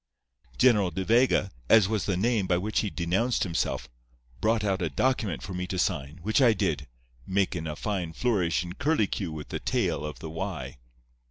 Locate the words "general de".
0.57-1.05